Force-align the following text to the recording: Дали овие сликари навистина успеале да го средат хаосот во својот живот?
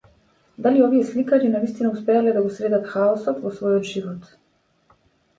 Дали 0.57 0.79
овие 0.85 1.03
сликари 1.09 1.49
навистина 1.55 1.91
успеале 1.91 2.33
да 2.37 2.41
го 2.45 2.53
средат 2.55 2.87
хаосот 2.93 3.43
во 3.43 3.51
својот 3.59 3.85
живот? 3.91 4.33